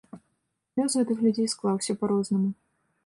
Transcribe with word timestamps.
Лёс 0.79 0.95
гэтых 1.01 1.17
людзей 1.25 1.49
склаўся 1.55 1.97
па-рознаму. 2.05 2.49